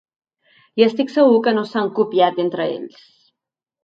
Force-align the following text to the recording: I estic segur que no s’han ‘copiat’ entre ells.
I 0.79 0.85
estic 0.85 1.11
segur 1.15 1.35
que 1.47 1.53
no 1.57 1.63
s’han 1.71 1.91
‘copiat’ 1.99 2.39
entre 2.45 2.65
ells. 2.79 2.97